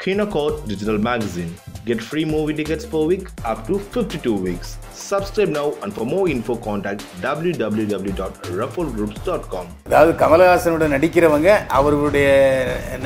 Kinocourt 0.00 0.66
Digital 0.66 0.98
Magazine. 0.98 1.54
Get 1.84 2.00
free 2.00 2.24
movie 2.24 2.54
tickets 2.54 2.86
per 2.86 3.02
week 3.02 3.28
up 3.44 3.66
to 3.66 3.78
52 3.78 4.34
weeks. 4.36 4.78
Subscribe 5.00 5.50
now 5.50 5.74
and 5.82 5.92
for 5.92 6.06
more 6.06 6.26
info 6.28 6.56
contact 6.58 7.02
www.rufflegroups.com. 7.24 9.66
அதாவது 9.88 10.12
கமலஹாசனோட 10.22 10.88
நடிக்கிறவங்க 10.94 11.48
அவர்களுடைய 11.78 12.28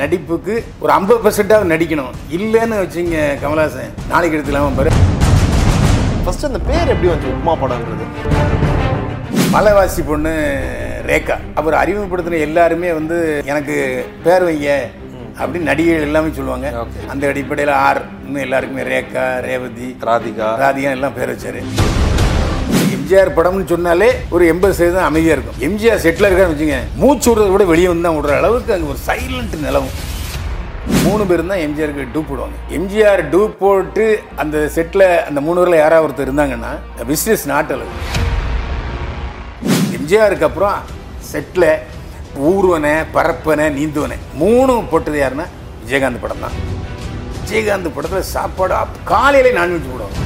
நடிப்புக்கு 0.01 0.53
ஒரு 0.83 0.93
ஐம்பது 0.97 1.19
பர்சன்டாக 1.25 1.67
நடிக்கணும் 1.73 2.13
இல்லைன்னு 2.37 2.77
வச்சுங்க 2.83 3.17
கமலஹாசன் 3.43 3.91
நாளைக்கு 4.13 4.37
எடுத்துலாம 4.39 4.71
பாரு 4.79 4.93
ஃபர்ஸ்ட் 6.23 6.47
அந்த 6.51 6.61
பேர் 6.69 6.93
எப்படி 6.95 7.09
வந்து 7.13 7.27
உப்மா 7.35 7.55
படம்ன்றது 7.63 8.05
மலைவாசி 9.55 10.01
பொண்ணு 10.07 10.31
ரேகா 11.09 11.35
அவர் 11.59 11.75
அறிமுகப்படுத்தின 11.81 12.39
எல்லாருமே 12.45 12.89
வந்து 12.99 13.17
எனக்கு 13.51 13.75
பேர் 14.23 14.45
வைங்க 14.47 14.69
அப்படின்னு 15.39 15.69
நடிகைகள் 15.71 16.07
எல்லாமே 16.09 16.29
சொல்லுவாங்க. 16.37 16.67
அந்த 17.11 17.23
அடிப்படையில் 17.31 17.73
ஆர் 17.85 18.01
இன்னும் 18.25 18.43
எல்லாருக்குமே 18.45 18.83
ரேகா 18.91 19.25
ரேவதி 19.47 19.87
ராதிகா. 20.09 20.49
ராதிகா 20.63 20.91
எல்லாம் 20.97 21.15
பேர் 21.17 21.31
வச்சாரு. 21.33 21.61
எம்ஜிஆர் 22.95 23.35
படம்னு 23.37 23.65
சொன்னாலே 23.71 24.09
ஒரு 24.35 24.43
எண்பது 24.51 24.73
சதவீதம் 24.77 25.07
அமைதியாக 25.09 25.35
இருக்கும். 25.37 25.57
எம்ஜிஆர் 25.67 26.03
செட்டில் 26.05 26.27
இருக்கான்னு 26.27 26.53
வச்சுங்க 26.53 26.77
மூச்சு 27.01 27.27
விடுறத 27.29 27.49
கூட 27.55 27.65
வெளியே 27.71 27.89
வந்து 27.91 28.07
தான் 28.07 28.17
விடுற 28.17 28.33
அளவுக்கு 28.41 28.73
அங்கே 28.75 28.89
ஒரு 28.93 29.01
சைலண்ட் 29.09 29.55
நிலவும். 29.65 29.95
மூணு 31.05 31.23
பேரும் 31.29 31.51
தான் 31.51 31.63
எம்ஜிஆருக்கு 31.65 32.05
டூப் 32.15 32.29
போடுவாங்க. 32.31 32.57
எம்ஜிஆர் 32.77 33.21
டூப் 33.33 33.53
போட்டு 33.63 34.05
அந்த 34.43 34.57
செட்டில் 34.75 35.05
அந்த 35.29 35.39
மூணு 35.47 35.59
பேரில் 35.61 35.81
யாராவது 35.83 36.05
ஒருத்தர் 36.07 36.29
இருந்தாங்கன்னா 36.29 36.71
பிஸ்னஸ் 37.11 37.45
நாட் 37.53 37.73
அளவு 37.75 37.93
எம்ஜிஆருக்கு 39.97 40.47
அப்புறம் 40.49 40.79
செட்டில் 41.31 41.69
ஊர்வனை 42.37 43.05
பரப்பனை 43.13 43.65
நீந்துவனை. 43.77 44.17
மூணும் 44.39 44.89
போட்டது 44.89 45.19
யாருன்னா 45.21 45.45
விஜயகாந்த் 45.85 46.21
படம் 46.21 46.39
தான் 46.39 46.73
விஜயகாந்த் 47.45 47.93
படத்தில் 47.95 48.21
சாப்பாடு 48.21 48.75
காலையிலே 49.03 49.57
நான்வெஜ் 49.57 49.89
போடுவாங்க. 49.89 50.23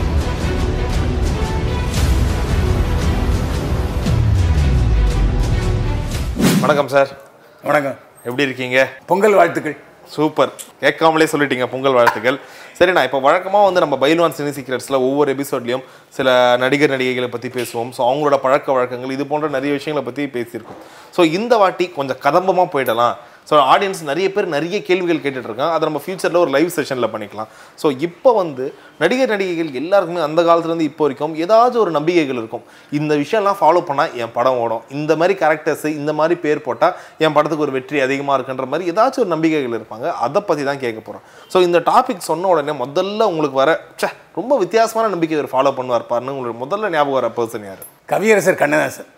வணக்கம் 6.61 6.87
சார். 6.87 7.17
வணக்கம். 7.63 7.95
எப்படி 8.23 8.43
இருக்கீங்க? 8.43 8.89
பொங்கல் 9.05 9.33
வாழ்த்துக்கள். 9.33 9.77
சூப்பர். 10.15 10.51
கேட்காமலே 10.83 11.27
சொல்லிட்டீங்க 11.33 11.65
பொங்கல் 11.73 11.97
வாழ்த்துக்கள். 11.97 12.37
சரிண்ணா 12.79 13.01
இப்போ 13.07 13.19
வழக்கமாக 13.25 13.67
வந்து 13.67 13.81
நம்ம 13.83 13.95
பைல்வான் 14.03 14.35
சினி 14.37 14.51
சீக்ரெட்ஸில் 14.57 14.97
ஒவ்வொரு 15.07 15.29
எபிசோட்லையும் 15.35 15.83
சில 16.17 16.29
நடிகர் 16.63 16.93
நடிகைகளை 16.93 17.29
பற்றி 17.33 17.49
பேசுவோம். 17.57 17.89
ஸோ 17.95 18.01
அவங்களோட 18.09 18.37
பழக்க 18.45 18.67
வழக்கங்கள் 18.77 19.15
இது 19.15 19.25
போன்ற 19.31 19.47
நிறைய 19.57 19.71
விஷயங்களை 19.77 20.03
பற்றி 20.07 20.25
பேசியிருக்கோம். 20.37 20.79
ஸோ 21.15 21.23
இந்த 21.39 21.53
வாட்டி 21.63 21.87
கொஞ்சம் 21.97 22.21
கதம்பமாக 22.27 22.67
போயிடலாம். 22.75 23.15
ஸோ 23.49 23.55
ஆடியன்ஸ் 23.73 24.01
நிறைய 24.09 24.27
பேர் 24.35 24.47
நிறைய 24.55 24.77
கேள்விகள் 24.87 25.21
கேட்டுட்டு 25.23 25.49
இருக்காங்க 25.49 25.75
அதை 25.75 25.83
நம்ம 25.89 26.01
ஃபியூச்சரில் 26.05 26.39
ஒரு 26.43 26.51
லைவ் 26.55 26.69
செஷனில் 26.77 27.11
பண்ணிக்கலாம். 27.13 27.49
ஸோ 27.81 27.87
இப்போ 28.07 28.31
வந்து 28.39 28.65
நடிகர் 29.01 29.31
நடிகைகள் 29.33 29.69
எல்லாருக்குமே 29.81 30.21
அந்த 30.27 30.39
காலத்துலேருந்து 30.47 30.87
இப்போ 30.89 31.03
வரைக்கும் 31.05 31.33
ஏதாச்சும் 31.43 31.83
ஒரு 31.85 31.91
நம்பிக்கைகள் 31.97 32.39
இருக்கும். 32.41 32.63
இந்த 32.99 33.13
விஷயம்லாம் 33.23 33.59
ஃபாலோ 33.61 33.81
பண்ணால் 33.89 34.13
என் 34.23 34.33
படம் 34.37 34.59
ஓடும். 34.63 34.83
இந்த 34.97 35.11
மாதிரி 35.21 35.35
கேரக்டர்ஸ் 35.41 35.85
இந்த 35.99 36.13
மாதிரி 36.19 36.37
பேர் 36.45 36.63
போட்டால் 36.67 36.93
என் 37.25 37.35
படத்துக்கு 37.37 37.65
ஒரு 37.67 37.75
வெற்றி 37.77 38.03
அதிகமாக 38.07 38.37
இருக்குன்ற 38.39 38.67
மாதிரி 38.73 38.89
ஏதாச்சும் 38.93 39.23
ஒரு 39.25 39.31
நம்பிக்கைகள் 39.35 39.77
இருப்பாங்க. 39.79 40.07
அதை 40.27 40.41
பற்றி 40.49 40.65
தான் 40.69 40.81
கேட்க 40.85 40.99
போகிறோம் 41.07 41.25
ஸோ 41.53 41.57
இந்த 41.67 41.81
டாபிக் 41.91 42.29
சொன்ன 42.31 42.49
உடனே 42.53 42.75
முதல்ல 42.83 43.29
உங்களுக்கு 43.33 43.59
வர 43.63 43.73
ச்சே 43.99 44.09
ரொம்ப 44.39 44.53
வித்தியாசமான 44.63 45.09
நம்பிக்கை 45.15 45.35
இவர் 45.39 45.53
ஃபாலோ 45.55 45.73
பண்ணுவார் 45.79 46.09
பாருன்னு 46.11 46.35
உங்களுக்கு 46.35 46.63
முதல்ல 46.65 46.93
ஞாபகம் 46.95 47.19
வர 47.19 47.29
பர்சன் 47.39 47.67
யார்? 47.69 47.83
கவியரசர் 48.13 48.61
கண்ணதாசன். 48.63 49.11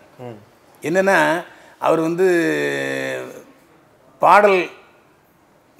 என்னன்னா 0.82 1.18
அவர் 1.86 2.00
வந்து 2.08 2.26
பாடல் 4.22 4.58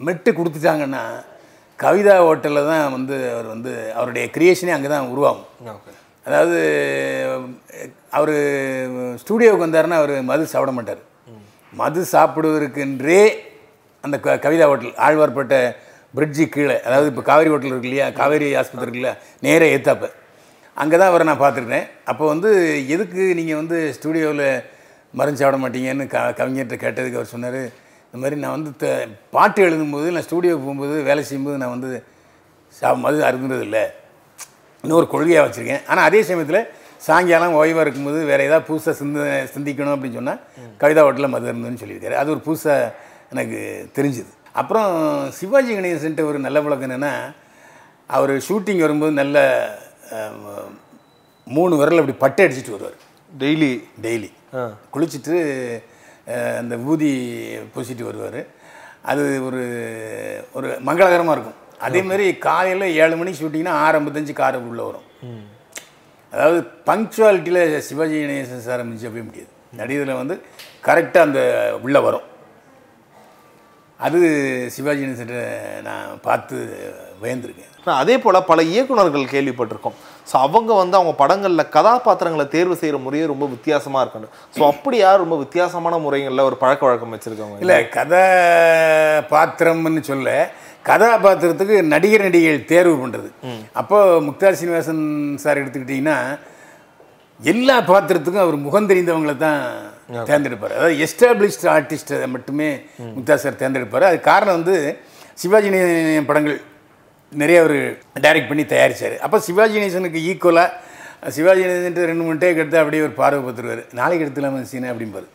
மெட்டு 0.01 0.31
கொடுத்துட்டாங்கன்னா 0.33 1.03
கவிதா 1.79 2.15
ஹோட்டலில் 2.27 2.69
தான் 2.71 2.85
வந்து 2.97 3.17
அவர் 3.35 3.49
வந்து 3.55 3.71
அவருடைய 3.99 4.25
கிரியேஷனே 4.35 4.75
அங்கே 4.77 4.91
தான் 4.93 5.11
உருவாகும். 5.13 5.47
அதாவது 6.27 6.59
அவர் 8.19 8.35
ஸ்டூடியோவுக்கு 9.23 9.67
வந்தாருன்னா 9.67 10.01
அவர் 10.01 10.15
மது 10.31 10.45
சாப்பிட 10.53 10.73
மாட்டார். 10.79 11.03
மது 11.73 12.01
சாப்பிடுவதற்கென்றே 12.13 13.23
அந்த 14.05 14.17
க 14.25 14.37
கவிதா 14.45 14.67
ஹோட்டல் 14.71 14.95
ஆழ்வார்பேட்டை 15.07 15.61
பிரிட்ஜு 16.15 16.45
கீழே 16.55 16.77
அதாவது 16.87 17.11
இப்போ 17.13 17.23
காவேரி 17.29 17.51
ஹோட்டல் 17.53 17.73
இருக்கு 17.73 17.89
இல்லையா 17.91 18.07
காவேரி 18.19 18.49
ஆஸ்பத்திரி 18.61 18.87
இருக்குல்ல 18.87 19.11
நேராக 19.47 19.75
ஏத்தாப்ப. 19.77 20.09
அங்கே 20.77 20.97
தான் 20.97 21.11
அவரை 21.11 21.25
நான் 21.29 21.43
பார்த்துருக்கேன் 21.43 21.87
அப்போ 22.11 22.25
வந்து 22.33 22.51
எதுக்கு 22.95 23.23
நீங்கள் 23.39 23.61
வந்து 23.61 23.79
ஸ்டூடியோவில் 23.97 24.47
மருந்து 25.15 25.41
சாப்பிட 25.41 25.59
மாட்டீங்கன்னு 25.63 26.05
க 26.15 26.19
கவிஞர்கிட்ட 26.39 26.77
கேட்டதுக்கு 26.85 27.19
அவர் 27.21 27.33
சொன்னார் 27.33 27.63
இந்த 28.13 28.21
மாதிரி 28.23 28.37
நான் 28.41 28.55
வந்து 28.57 28.71
த 28.81 28.87
பாட்டு 29.35 29.61
எழுதும்போது 29.67 30.09
நான் 30.15 30.25
ஸ்டூடியோவுக்கு 30.25 30.65
போகும்போது 30.65 30.97
வேலை 31.07 31.23
செய்யும்போது 31.29 31.61
நான் 31.61 31.73
வந்து 31.75 31.91
சா 32.79 32.89
மது 33.05 33.19
அருந்துறது 33.29 33.65
இல்லை. 33.67 33.85
இன்னொரு 34.85 35.07
கொள்கையாக 35.13 35.45
வச்சுருக்கேன். 35.47 35.85
ஆனால் 35.91 36.07
அதே 36.09 36.21
சமயத்தில் 36.31 36.67
சாயங்காலம் 37.07 37.57
ஓய்வாக 37.61 37.85
இருக்கும்போது 37.85 38.19
வேறு 38.31 38.47
ஏதாவது 38.49 38.67
புதுசாக 38.69 38.95
சிந்த 38.99 39.29
சிந்திக்கணும் 39.55 39.95
அப்படின்னு 39.95 40.19
சொன்னால் 40.19 40.41
கவிதா 40.83 41.05
ஹோட்டலில் 41.07 41.33
மது 41.35 41.49
இருந்ததுன்னு 41.51 41.83
சொல்லியிருக்காரு. 41.83 42.17
அது 42.23 42.31
ஒரு 42.35 42.43
புதுசாக 42.49 42.93
எனக்கு 43.35 43.61
தெரிஞ்சுது. 43.99 44.31
அப்புறம் 44.63 44.91
சிவாஜி 45.39 45.73
கணேசன்ட்டு 45.79 46.29
ஒரு 46.31 46.41
நல்ல 46.47 46.61
பழக்கம் 46.67 46.89
என்னென்னா 46.89 47.15
அவர் 48.19 48.35
ஷூட்டிங் 48.49 48.85
வரும்போது 48.85 49.15
நல்ல 49.23 49.39
மூணு 51.47 51.75
விரல் 51.81 52.03
அப்படி 52.03 52.17
பட்டை 52.25 52.45
அடிச்சிட்டு 52.47 52.77
வருவார். 52.77 52.99
டெய்லி? 53.45 53.73
டெய்லி. 54.07 54.31
குளிச்சுட்டு 54.95 55.37
அந்த 56.61 56.75
ஊதி 56.91 57.13
பூசிட்டு 57.75 58.05
வருவார். 58.09 58.41
அது 59.11 59.23
ஒரு 59.47 59.63
ஒரு 60.59 60.69
மங்களகரமாக 60.89 61.37
இருக்கும். 61.37 61.59
அதே 61.87 62.01
மாதிரி 62.09 62.27
காலையில் 62.47 62.95
ஏழு 63.05 63.15
மணிக்கு 63.21 63.41
ஷூட்டிங்னா 63.43 63.73
ஆறு 63.85 63.99
ஐம்பத்தஞ்சு 64.01 64.35
கார் 64.41 64.59
உள்ளே 64.73 64.85
வரும். 64.89 65.09
அதாவது 66.33 66.61
பங்க்சுவாலிட்டியில் 66.89 67.81
சிவாஜி 67.89 68.19
கணேசன் 68.21 68.67
சார் 68.67 68.89
மிஞ்சவே 68.91 69.23
முடியாது. 69.29 69.51
நடிகரில் 69.81 70.21
வந்து 70.21 70.37
கரெக்டாக 70.87 71.27
அந்த 71.29 71.41
உள்ளே 71.87 72.01
வரும். 72.07 72.27
அது 74.07 74.19
சிவாஜி 74.77 75.03
கணேசன் 75.05 75.35
நான் 75.89 76.23
பார்த்து 76.29 76.57
வியந்திருக்கேன் 77.25 77.99
அதே 78.03 78.17
போல் 78.25 78.47
பல 78.51 78.63
இயக்குனர்கள் 78.75 79.33
கேள்விப்பட்டிருக்கோம். 79.35 79.99
ஸோ 80.31 80.35
அவங்க 80.47 80.71
வந்து 80.81 80.97
அவங்க 80.99 81.13
படங்களில் 81.23 81.71
கதாபாத்திரங்களை 81.77 82.47
தேர்வு 82.55 82.75
செய்கிற 82.81 82.99
முறையே 83.05 83.25
ரொம்ப 83.33 83.47
வித்தியாசமாக 83.55 84.03
இருக்கணும். 84.05 84.33
ஸோ 84.57 84.63
அப்படி 84.73 84.97
யார் 85.01 85.23
ரொம்ப 85.25 85.37
வித்தியாசமான 85.45 85.99
முறைகளில் 86.07 86.47
ஒரு 86.49 86.59
பழக்க 86.63 86.83
வழக்கம் 86.89 87.15
வச்சுருக்காங்க? 87.17 87.57
இல்லை 87.65 87.79
கதா 87.97 88.25
பாத்திரம்னு 89.35 90.03
சொல்ல 90.11 90.37
கதாபாத்திரத்துக்கு 90.91 91.77
நடிகர் 91.95 92.27
நடிகைகள் 92.27 92.71
தேர்வு 92.73 92.95
பண்ணுறது 93.03 93.29
அப்போ 93.81 93.99
முக்தார் 94.29 94.59
சீனிவாசன் 94.61 95.05
சார் 95.45 95.61
எடுத்துக்கிட்டிங்கன்னா 95.63 96.17
எல்லா 97.41 97.77
பாத்திரத்துக்கும் 97.91 98.45
அவர் 98.47 98.65
முகம் 98.65 98.89
தெரிந்தவங்களை 98.91 99.35
தான் 99.47 99.63
தேர்ந்தெடுப்பார். 100.29 100.75
அதாவது 100.79 100.97
எஸ்டாப்ளிஷ்டு 101.05 101.67
ஆர்டிஸ்ட்டை 101.77 102.27
மட்டுமே 102.35 102.69
முக்தார் 103.17 103.43
சார் 103.45 103.61
தேர்ந்தெடுப்பார். 103.63 104.07
அது 104.11 104.19
காரணம் 104.31 104.59
வந்து 104.59 104.77
சிவாஜி 105.43 105.69
படங்கள். 106.31 106.59
நிறைய 107.41 107.59
அவர் 107.65 107.77
டைரக்ட் 108.25 108.51
பண்ணி 108.51 108.65
தயாரிச்சார். 108.73 109.15
அப்போ 109.27 109.39
சிவாஜி 109.49 109.77
கணேசனுக்கு 109.79 110.21
ஈக்குவலாக 110.31 111.31
சிவாஜி 111.37 111.61
கணேசன் 111.63 112.09
ரெண்டு 112.11 112.25
மூணு 112.27 112.41
டேக் 112.43 112.61
எடுத்து 112.63 112.81
அப்படியே 112.81 113.03
ஒரு 113.07 113.15
பார்வை 113.21 113.41
பார்த்துருவார். 113.45 113.83
நாளைக்கு 113.99 114.25
எடுத்துலாமா 114.27 114.61
சீனை 114.73 114.89
அப்படிம்பாரு. 114.93 115.27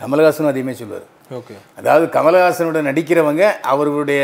கமலஹாசனும் 0.00 0.50
அதேமே 0.52 0.74
சொல்லுவார். 0.80 1.06
ஓகே. 1.38 1.54
அதாவது 1.80 2.04
கமலஹாசனோட 2.16 2.78
நடிக்கிறவங்க 2.88 3.42
அவர்களுடைய 3.72 4.20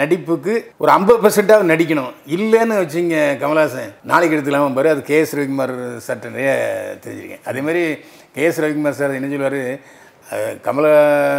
நடிப்புக்கு 0.00 0.52
ஒரு 0.82 0.90
ஐம்பது 0.96 1.18
பர்சன்டாக 1.24 1.70
நடிக்கணும். 1.72 2.12
இல்லைன்னு 2.36 2.80
வச்சுங்க 2.82 3.16
கமலஹாசன். 3.42 3.92
நாளைக்கு 4.10 4.36
எடுத்துலாம 4.36 4.74
பாரு 4.78 4.94
அது 4.94 5.02
கே 5.10 5.18
எஸ் 5.22 5.36
ரவிக்குமார் 5.38 5.74
சார்ட்ட 6.06 6.34
நிறைய 6.36 6.52
தெரிஞ்சிருக்கேன். 7.04 7.44
அதே 7.52 7.62
மாதிரி 7.68 7.82
கே 8.36 8.44
எஸ் 8.50 8.60
ரவிக்குமார் 8.64 9.00
சார் 9.00 9.16
என்ன 9.18 9.30
சொல்லுவார்? 9.34 9.62
கமலஹாசன் 10.36 11.30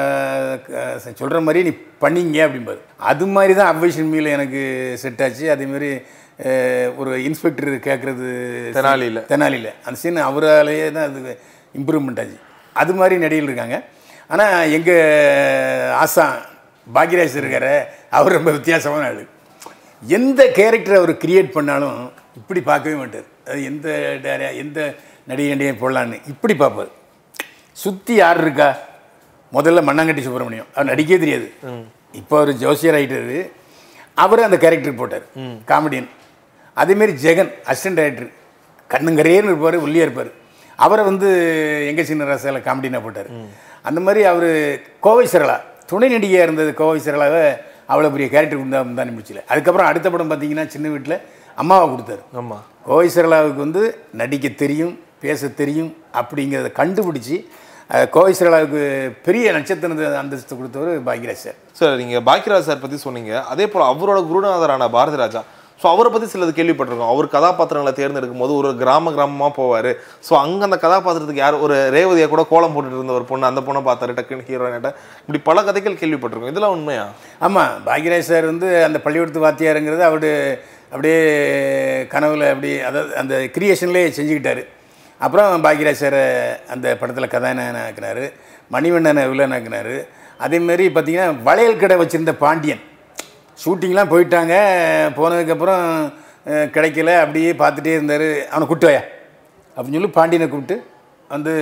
சொல்கிற 0.95 1.41
மாதிரி 1.41 1.69
நீ 1.69 1.77
பண்ணீங்க 2.01 2.43
அப்படிம்பாரு. 2.45 2.79
அது 2.97 3.27
மாதிரி 3.27 3.53
தான் 3.53 3.75
அவ்வைஷன் 3.75 4.11
மீல 4.11 4.27
எனக்கு 4.27 4.93
செட் 4.97 5.21
ஆச்சு. 5.21 5.51
அதே 5.51 5.65
மாதிரி 5.65 6.01
அஹ், 6.43 6.95
ஒரு 6.95 7.23
இன்ஸ்பெக்டர் 7.23 7.67
கேட்குறது 7.67 8.25
தெனாலியில. 8.75 9.19
தெனாலியில் 9.29 9.73
அந்த 9.83 9.93
சீன் 9.93 10.15
அவராலேயே 10.15 10.91
தான் 10.91 11.03
அது 11.03 11.39
இம்ப்ரூவ்மெண்ட் 11.77 12.19
ஆச்சு. 12.19 12.39
அது 12.73 12.93
மாதிரி 12.93 13.15
நடிகர்கள் 13.15 13.53
இருக்காங்க. 13.53 13.83
ஆனால் 14.27 14.71
எங்கள் 14.71 15.91
ஆசான் 15.91 16.35
பாக்யராஜ் 16.95 17.37
இருக்காரு. 17.37 17.83
அவர் 18.09 18.31
ரொம்ப 18.31 18.51
வித்தியாசமான 18.51 19.05
ஆள். 19.05 19.27
எந்த 20.07 20.47
கேரக்டர் 20.47 20.95
அவர் 20.95 21.13
கிரியேட் 21.13 21.51
பண்ணாலும் 21.51 22.11
இப்படி 22.35 22.61
பார்க்கவே 22.61 22.95
மாட்டார். 22.95 23.23
அது 23.47 23.63
எந்த 23.63 23.89
டேர- 24.21 24.55
எந்த 24.55 24.93
நடிகை 25.27 25.55
நடிகை 25.55 25.75
போடலான்னு 25.81 26.21
இப்படி 26.27 26.55
பார்ப்பார். 26.55 26.87
சுற்றி 27.77 28.13
யார் 28.21 28.39
இருக்கா? 28.43 28.69
முதல்ல 29.55 29.79
மண்ணாங்கட்டி 29.87 30.23
சுப்பிரமணியம். 30.25 30.67
அவர் 30.75 30.89
நடிக்கவே 30.91 31.19
தெரியாது. 31.23 31.47
இப்போ 32.19 32.35
அவர் 32.39 32.51
ஜோசியர் 32.63 32.97
ஆகிட்டாரு 32.97 33.39
அவர் 34.23 34.45
அந்த 34.47 34.57
கேரக்டருக்கு 34.63 35.01
போட்டார். 35.01 35.25
காமெடியன் 35.71 36.09
அதேமாரி 36.81 37.13
ஜெகன் 37.23 37.51
அசிஸ்டன்ட் 37.71 37.99
டைரக்டர் 37.99 38.29
கண்ணுங்கரேன்னு 38.93 39.49
இருப்பார் 39.51 39.77
ஒல்லியாக 39.85 40.07
இருப்பார். 40.07 40.31
அவரை 40.79 41.03
வந்து 41.09 41.27
எங்க 41.89 42.01
சின்ன 42.09 42.27
ரசால 42.31 42.61
காமெடினா 42.67 43.01
போட்டார். 43.05 43.29
அந்த 43.87 43.99
மாதிரி 44.05 44.21
அவர் 44.31 44.49
கோவை 45.05 45.25
சரளா. 45.33 45.57
துணை 45.91 46.07
நடிகையாக 46.15 46.47
இருந்தது 46.47 46.71
கோவை 46.81 46.99
சரளாவை 47.05 47.43
அவ்வளோ 47.91 48.09
பெரிய 48.15 48.27
கேரக்டர் 48.33 48.59
கொடுத்தா 48.61 48.81
தான் 48.99 49.15
முடிச்சல. 49.15 49.41
அதுக்கப்புறம் 49.51 49.89
அடுத்த 49.91 50.07
படம் 50.11 50.29
பார்த்தீங்கன்னா 50.31 50.65
சின்ன 50.75 50.89
வீட்டில் 50.93 51.17
அம்மாவை 51.61 51.87
கொடுத்தாரு. 51.93 52.23
ஆமா. 52.41 52.57
கோவை 52.87 53.07
சரளாவுக்கு 53.15 53.61
வந்து 53.65 53.81
நடிக்க 54.21 54.49
தெரியும் 54.63 54.93
பேச 55.23 55.49
தெரியும் 55.61 55.91
அப்படிங்கிறத 56.19 56.69
கண்டுபிடிச்சி 56.81 57.35
அஹ், 57.91 58.07
கோவை 58.09 58.33
சரளாவுக்கு 58.33 58.81
பெரிய 59.25 59.45
நட்சத்திர 59.51 59.89
அந்தஸ்து 60.19 60.57
கொடுத்தவர் 60.57 60.91
பாக்யராஜ் 61.07 61.41
சார். 61.41 61.57
சார் 61.79 61.97
நீங்க 62.01 62.19
பாக்கியராஜ் 62.27 62.67
சார் 62.67 62.79
பத்தி 62.79 62.97
சொன்னீங்க. 63.01 63.33
அதே 63.51 63.65
போல 63.67 63.87
அவரோட 63.91 64.19
குருநாதரான 64.27 64.87
பாரதி 64.93 65.17
ராஜா. 65.17 65.41
ஸோ 65.81 65.89
அவரை 65.89 66.09
பத்தி 66.09 66.27
சிலது 66.31 66.51
கேள்விப்பட்டிருக்கோம். 66.51 67.11
அவர் 67.13 67.27
கதாபாத்திரங்களை 67.27 67.93
தேர்ந்தெடுக்கும் 67.93 68.41
போது 68.43 68.53
ஒரு 68.53 68.69
கிராம 68.77 69.11
கிராமமா 69.11 69.47
போவாரு. 69.55 69.91
ஸோ 70.27 70.33
அங்க 70.41 70.61
அந்த 70.67 70.77
கதாபாத்திரத்துக்கு 70.77 71.43
யார் 71.43 71.63
ஒரு 71.63 71.77
ரேவதியா 71.95 72.27
கூட 72.27 72.43
கோலம் 72.49 72.73
போட்டுட்டு 72.75 72.99
இருந்த 72.99 73.13
ஒரு 73.13 73.25
பொண்ணு 73.25 73.49
அந்த 73.49 73.61
பொண்ணை 73.61 73.81
பார்த்தாரு 73.81 74.13
டக்குன்னு 74.13 74.47
ஹீரோயினிட்ட 74.49 74.89
இப்படி 75.21 75.41
பல 75.41 75.63
கதைகள் 75.63 76.01
கேள்விப்பட்டிருக்கோம். 76.01 76.53
இதெல்லாம் 76.53 76.75
உண்மையா? 76.77 77.05
ஆமாம் 77.41 77.73
பாக்யராஜ் 77.87 78.29
சார் 78.29 78.45
வந்து 78.45 78.69
அந்த 78.85 78.99
பள்ளிக்கூடத்து 78.99 79.45
வாத்தியாருங்கிறது 79.45 80.03
அவரு 80.03 80.31
அப்படியே 80.91 81.19
கனவுல 82.13 82.51
அப்படி 82.53 82.71
அதாவது 82.81 83.11
அந்த 83.15 83.35
கிரியேஷன்லேயே 83.55 84.07
செஞ்சுக்கிட்டாரு. 84.17 84.63
அப்புறம் 85.25 85.63
பாக்யராஜ் 85.65 86.01
சாரை 86.03 86.23
அந்த 86.73 86.87
படத்தில் 86.99 87.33
கதாநாயகன் 87.33 87.83
ஆக்கினார் 87.87 88.23
மணிவண்ணனை 88.73 89.23
வில்லன் 89.31 89.55
ஆக்கினார் 89.57 89.93
அதேமாரி 90.45 90.85
பார்த்தீங்கன்னா 90.93 91.27
வளையல் 91.47 91.81
கடை 91.81 91.95
வச்சுருந்த 92.01 92.33
பாண்டியன். 92.43 92.81
ஷூட்டிங்லாம் 93.63 94.11
போயிட்டாங்க. 94.13 94.53
போனதுக்கப்புறம் 95.17 95.83
கிடைக்கல. 96.75 97.11
அப்படியே 97.23 97.49
பார்த்துட்டே 97.61 97.93
இருந்தார். 97.97 98.27
அவனை 98.51 98.65
கூட்டுவாயா 98.71 99.03
அப்படின்னு 99.75 99.99
சொல்லி 99.99 100.11
பாண்டியனை 100.17 100.47
கூப்பிட்டு 100.53 100.77
வந்து 101.33 101.53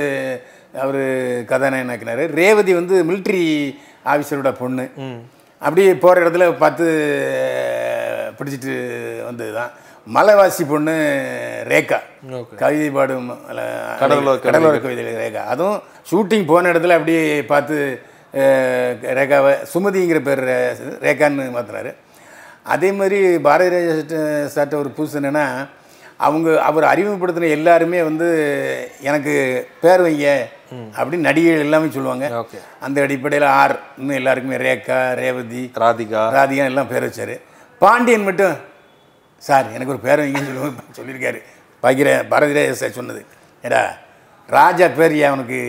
அவர் 0.83 1.01
கதாநாயகன் 1.51 1.93
ஆக்கினார் 1.95 2.23
ரேவதி 2.39 2.73
வந்து 2.79 2.95
மிலிட்ரி 3.09 3.43
ஆஃபீஸரோட 4.11 4.51
பொண்ணு. 4.61 4.85
அப்படியே 5.61 5.91
போகிற 6.03 6.23
இடத்துல 6.23 6.45
பார்த்து 6.63 6.85
பிடிச்சிட்டு 8.37 8.73
வந்தது 9.29 9.53
தான் 9.59 9.71
மலைவாசி 10.07 10.63
பொண்ணு 10.71 10.93
ரேகா. 11.71 11.99
கவிதை 12.61 12.89
பாடும் 12.97 13.27
கடலோர 14.01 14.77
கவிதை 14.85 15.03
ரேகா. 15.23 15.41
அதுவும் 15.53 15.79
ஷூட்டிங் 16.11 16.45
போன 16.51 16.71
இடத்துல 16.73 16.97
அப்படியே 16.99 17.23
பார்த்து 17.53 17.77
ரேகாவை 19.17 19.51
சுமதிங்கிற 19.73 20.19
பேர் 20.27 20.43
ரேகான்னு 21.07 21.45
மாற்றினாரு 21.55 21.91
அதே 22.73 22.89
மாதிரி 22.99 23.19
பாரதி 23.47 23.69
ராஜா 23.75 24.21
சார்ட்ட 24.55 24.75
ஒரு 24.83 24.89
புதுசு 24.97 25.17
என்னென்னா 25.19 25.45
அவங்க 26.27 26.47
அவர் 26.69 26.85
அறிமுகப்படுத்தின 26.91 27.49
எல்லாருமே 27.57 27.99
வந்து 28.09 28.27
எனக்கு 29.09 29.33
பேர் 29.83 30.03
வைங்க 30.05 30.29
அப்படின்னு 30.97 31.27
நடிகைகள் 31.27 31.65
எல்லாமே 31.67 31.87
சொல்லுவாங்க. 31.95 32.25
ஓகே. 32.41 32.57
அந்த 32.85 32.97
அடிப்படையில் 33.05 33.47
ஆர் 33.59 33.75
இன்னும் 33.99 34.19
எல்லாருக்குமே 34.19 34.57
ரேகா 34.67 34.97
ரேவதி 35.21 35.63
ராதிகா. 35.83 36.23
ராதிகா 36.37 36.65
எல்லாம் 36.71 36.91
பேர் 36.91 37.07
வச்சார். 37.07 37.35
பாண்டியன் 37.81 38.27
மட்டும் 38.29 38.55
சார் 39.47 39.67
எனக்கு 39.75 39.93
ஒரு 39.93 40.01
பேர் 40.07 40.21
வைங்கன்னு 40.21 40.49
சொல்லுவோம் 40.49 40.79
சொல்லியிருக்காரு. 40.97 41.39
பாக்கிற 41.83 42.09
பாரதிராஜ 42.31 42.71
சார் 42.81 42.97
சொன்னது. 42.99 43.21
ஏடா 43.63 43.81
ராஜா 44.49 44.87
பேர் 44.99 45.15
அவனுக்கு 45.29 45.59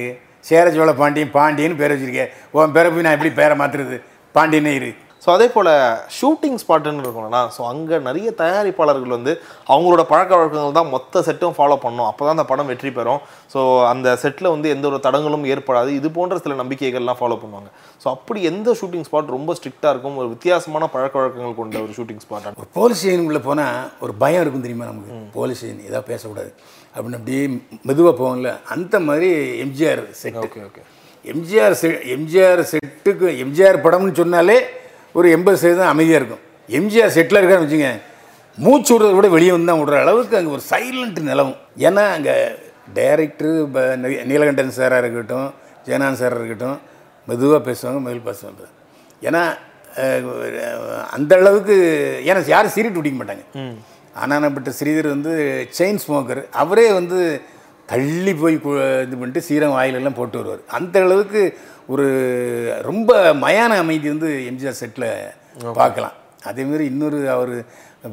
சேர 0.48 0.64
சோழ 0.74 0.90
பாண்டியன் 1.00 1.32
பாண்டியன்னு 1.38 1.80
பேர் 1.80 1.92
வச்சுருக்கேன் 1.94 2.30
உன் 2.56 2.74
பேரை 2.76 2.88
போய் 2.90 3.06
நான் 3.06 3.16
எப்படி 3.16 3.32
பேரை 3.40 3.54
மாற்றுறது 3.60 3.96
பாண்டியனே 4.34 4.72
இரு. 4.78 4.90
ஸோ 5.24 5.28
அதே 5.34 5.46
போல் 5.54 5.70
ஷூட்டிங் 6.18 6.58
ஸ்பாட்டுன்னு 6.62 7.02
இருக்கணும்னா 7.04 7.40
ஸோ 7.56 7.60
அங்கே 7.70 7.96
நிறைய 8.06 8.28
தயாரிப்பாளர்கள் 8.40 9.14
வந்து 9.16 9.32
அவங்களோட 9.72 10.02
பழக்க 10.12 10.30
வழக்கங்கள் 10.38 10.76
தான் 10.78 10.90
மொத்த 10.94 11.22
செட்டும் 11.26 11.56
ஃபாலோ 11.56 11.76
பண்ணணும் 11.82 12.08
அப்போ 12.10 12.22
தான் 12.26 12.34
அந்த 12.36 12.46
படம் 12.52 12.70
வெற்றி 12.72 12.90
பெறும். 12.98 13.20
ஸோ 13.54 13.60
அந்த 13.90 14.16
செட்டில் 14.22 14.50
வந்து 14.54 14.68
எந்த 14.74 14.86
ஒரு 14.90 14.98
தடங்களும் 15.06 15.44
ஏற்படாது. 15.54 15.90
இது 15.98 16.10
போன்ற 16.18 16.38
சில 16.44 16.56
நம்பிக்கைகள்லாம் 16.62 17.20
ஃபாலோ 17.20 17.38
பண்ணுவாங்க. 17.42 17.68
ஸோ 18.02 18.06
அப்படி 18.16 18.40
எந்த 18.50 18.74
ஷூட்டிங் 18.80 19.06
ஸ்பாட் 19.08 19.34
ரொம்ப 19.36 19.56
ஸ்ட்ரிக்டாக 19.58 19.92
இருக்கும்? 19.94 20.16
ஒரு 20.22 20.30
வித்தியாசமான 20.34 20.88
பழக்க 20.94 21.14
வழக்கங்கள் 21.20 21.58
கொண்ட 21.60 21.82
ஒரு 21.86 21.94
ஷூட்டிங் 21.98 22.22
ஸ்பாட் 22.24 22.48
ஒரு 22.62 22.70
போலீஸ் 22.78 23.02
ஸ்டேஷனுக்குள்ளே 23.02 23.44
போனால் 23.48 23.78
ஒரு 24.06 24.14
பயம் 24.24 24.42
இருக்கும் 24.44 24.64
தெரியுமா 24.66 24.88
நமக்கு? 24.92 25.20
போலீஸ் 25.38 25.60
ஸ்டேஷன் 25.62 25.86
ஏதாவது 25.90 26.10
பேசக்கூடாது. 26.12 26.50
அப்படின்னு 26.94 27.20
அப்படியே 27.20 27.42
மெதுவாக 27.88 28.14
போவோம்ல. 28.22 28.52
அந்த 28.76 28.94
மாதிரி 29.08 29.30
MGR 29.66 30.02
set 30.22 30.42
okay 30.46 30.62
okay 30.70 30.82
MGR 31.32 31.74
செ 31.80 31.88
எம்ஜிஆர் 32.14 32.60
செட்டுக்கு 32.70 33.28
எம்ஜிஆர் 33.44 33.84
படம்னு 33.86 34.12
சொன்னாலே 34.20 34.58
ஒரு 35.18 35.26
எண்பது 35.36 35.56
சதவீதம் 35.62 35.92
அமைதியாக 35.94 36.20
இருக்கும். 36.20 36.42
எம்ஜிஆர் 36.78 37.14
செட்டில் 37.16 37.40
இருக்கான்னு 37.40 37.66
வச்சுங்க 37.66 37.90
மூச்சு 38.64 38.90
விடுறத 38.94 39.12
விட 39.16 39.28
வெளியே 39.36 39.52
வந்து 39.54 39.70
தான் 39.70 39.80
விடுற 39.80 39.96
அளவுக்கு 40.04 40.38
அங்கே 40.38 40.52
ஒரு 40.56 40.64
சைலண்ட் 40.72 41.18
நிலவும். 41.30 41.58
ஏன்னா 41.88 42.04
அங்கே 42.16 42.34
டைரக்டரு 42.98 43.52
நீலகண்டன் 44.30 44.76
சாராக 44.78 45.02
இருக்கட்டும் 45.02 45.48
ஜெயநாத் 45.86 46.20
சாராக 46.22 46.40
இருக்கட்டும் 46.40 46.78
மெதுவாக 47.28 47.60
பேசுவாங்க 47.68 48.00
மெயில் 48.06 48.26
பேசுவாங்க 48.28 48.66
ஏன்னா 49.28 49.42
அந்த 51.16 51.32
அளவுக்கு 51.40 51.76
ஏன்னா 52.28 52.40
யாரும் 52.54 52.74
சீரிட்டு 52.74 52.98
பிடிக்க 53.00 53.18
மாட்டாங்க. 53.20 53.44
ஆனானப்பட்ட 54.22 54.70
ஸ்ரீதர் 54.78 55.14
வந்து 55.14 55.32
செயின் 55.78 56.00
ஸ்மோக்கர் 56.04 56.42
அவரே 56.62 56.86
வந்து 56.98 57.18
தள்ளி 57.90 58.32
போய் 58.40 58.56
இது 59.04 59.14
பண்ணிட்டு 59.20 59.46
சீரம் 59.48 59.74
வாயிலெல்லாம் 59.76 60.18
போட்டு 60.18 60.40
வருவார். 60.40 60.62
அந்த 60.78 60.96
அளவுக்கு 61.06 61.42
ஒரு 61.92 62.06
ரொம்ப 62.88 63.10
மயான 63.44 63.78
அமைதி 63.82 64.06
வந்து 64.14 64.30
எம்ஜிஆர் 64.50 64.80
செட்டில் 64.80 65.08
பார்க்கலாம். 65.80 66.16
அதேமாரி 66.50 66.84
இன்னொரு 66.92 67.18
அவர் 67.36 67.54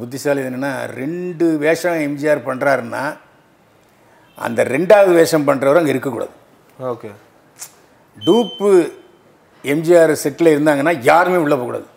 புத்திசாலி 0.01 0.41
என்னென்னா 0.47 0.71
ரெண்டு 1.01 1.45
வேஷம் 1.65 1.99
எம்ஜிஆர் 2.07 2.47
பண்ணுறாருன்னா 2.47 3.03
அந்த 4.47 4.63
ரெண்டாவது 4.75 5.11
வேஷம் 5.19 5.47
பண்ணுறவர் 5.49 5.79
அங்கே 5.81 5.93
இருக்கக்கூடாது. 5.95 6.33
ஓகே. 6.91 7.09
டூப்பு 8.17 8.69
எம்ஜிஆர் 9.73 10.13
செட்டில் 10.23 10.53
இருந்தாங்கன்னா 10.55 10.93
யாருமே 11.11 11.39
உள்ளே 11.43 11.55
போகக்கூடாது. 11.55 11.87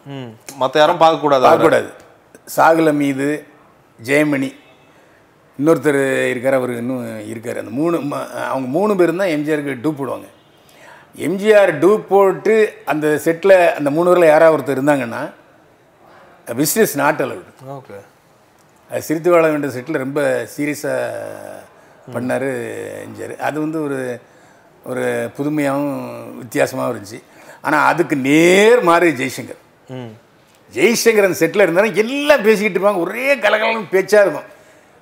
மற்ற 0.60 0.74
யாரும் 0.82 1.02
பார்க்கக்கூடாது. 1.02 1.44
பார்க்கக்கூடாது. 1.46 1.90
சாகுல 2.56 2.92
மீது 3.02 3.28
ஜெயமணி 3.98 4.50
இன்னொருத்தர் 5.60 6.02
இருக்கார் 6.32 6.58
அவர் 6.58 6.72
இன்னும் 6.82 7.06
இருக்கார். 7.32 7.58
அந்த 7.62 7.72
மூணு 7.78 7.96
அவங்க 8.50 8.68
மூணு 8.76 8.92
பேரும் 9.00 9.22
தான் 9.22 9.32
எம்ஜிஆருக்கு 9.36 9.82
டூப் 9.86 9.98
போடுவாங்க. 10.00 10.28
எம்ஜிஆர் 11.26 11.72
டூப் 11.82 12.04
போட்டு 12.12 12.54
அந்த 12.92 13.06
செட்டில் 13.24 13.54
அந்த 13.78 13.88
மூணு 13.96 14.10
பேரில் 14.10 14.32
யாராவது 14.32 14.56
ஒருத்தர் 14.56 14.78
இருந்தாங்கன்னா 14.78 15.22
பிஸ்னஸ் 16.60 16.94
நாட் 17.00 17.20
அலவுட் 17.24 17.50
ஓகே. 17.78 17.96
அது 18.90 19.04
சிரித்து 19.08 19.32
வாழ 19.32 19.44
வேண்டிய 19.50 19.72
செட்டில் 19.74 20.02
ரொம்ப 20.04 20.20
சீரியஸாக 20.54 21.58
பண்ணார் 22.14 22.46
எம்ஜிஆர். 23.06 23.34
அது 23.48 23.56
வந்து 23.64 23.78
ஒரு 23.86 23.98
ஒரு 24.90 25.04
புதுமையாகவும் 25.36 25.98
வித்தியாசமாகவும் 26.42 26.92
இருந்துச்சு. 26.94 27.20
ஆனால் 27.66 27.84
அதுக்கு 27.90 28.16
நேர் 28.28 28.80
மாறு 28.88 29.10
ஜெய்சங்கர். 29.20 29.60
ஜெய்சங்கர் 30.76 31.28
அந்த 31.28 31.38
செட்டில் 31.42 31.64
இருந்தாலும் 31.64 31.98
எல்லாம் 32.02 32.46
பேசிக்கிட்டு 32.48 32.78
இருப்பாங்க. 32.78 33.04
ஒரே 33.06 33.28
கலகலன்னு 33.44 33.92
பேச்சாக 33.94 34.24
இருக்கும். 34.26 34.48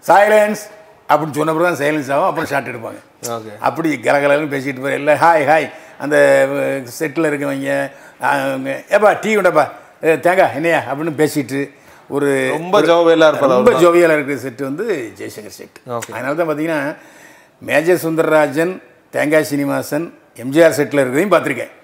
சைலன்ஸ் 0.04 0.62
அப்படின்னு 1.10 1.36
சொன்ன 1.38 1.52
பிறகு 1.54 1.68
தான் 1.68 1.80
சைலன்ஸ் 1.82 2.10
ஆகும். 2.14 2.28
அப்புறம் 2.30 2.48
ஷாட் 2.52 2.70
எடுப்பாங்க. 2.72 3.00
அப்படி 3.68 3.88
கலகலன்னு 4.06 4.52
பேசிக்கிட்டு 4.54 4.84
போய் 4.84 4.96
எல்லாம் 4.98 5.20
ஹாய் 5.24 5.44
ஹாய் 5.50 5.66
அந்த 6.04 6.16
செட்டில் 6.98 7.28
இருக்கவங்க 7.30 7.72
ஏப்பா 8.96 9.10
டீ 9.22 9.30
உண்டப்பா? 9.40 9.64
தேங்காய் 10.26 10.54
என்னையா? 10.58 10.80
அப்படின்னு 10.90 11.14
பேசிட்டு 11.22 11.60
ஒரு 12.16 12.28
ரொம்ப 12.56 12.76
ஜோவியலாக 12.90 13.30
இருப்பார் 13.32 13.54
ரொம்ப 13.56 13.72
ஜோவியலாக 13.82 14.16
இருக்கிற 14.18 14.36
செட்டு 14.44 14.62
வந்து 14.68 14.84
ஜெய்சங்கர் 15.18 15.56
செட். 15.58 15.78
அதனால 16.14 16.34
தான் 16.40 16.48
பார்த்தீங்கன்னா 16.50 16.80
மேஜர் 17.70 18.02
சுந்தரராஜன் 18.06 18.72
தேங்காய் 19.16 19.48
சீனிவாசன் 19.50 20.06
எம்ஜிஆர் 20.44 20.78
செட்டில் 20.78 21.02
இருக்கிறதையும் 21.02 21.34
பார்த்துருக்கேன் 21.34 21.74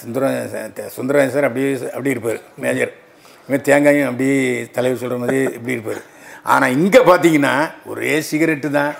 சுந்தர 0.00 0.24
சுந்தரராஜன் 0.96 1.34
சார் 1.36 1.48
அப்படியே 1.48 1.68
அப்படி 1.94 2.14
இருப்பார் 2.14 2.40
மேஜர். 2.64 2.92
இவன் 3.48 3.64
தேங்காயும் 3.68 4.08
அப்படியே 4.10 4.36
தலைவர் 4.76 5.00
சொல்கிற 5.02 5.18
மாதிரி 5.22 5.40
இப்படி 5.56 5.74
இருப்பார். 5.76 6.02
ஆனால் 6.52 6.74
இங்கே 6.78 7.00
பார்த்தீங்கன்னா 7.10 7.54
ஒரே 7.90 8.14
சிகரெட்டு 8.30 8.68
தான் 8.78 8.92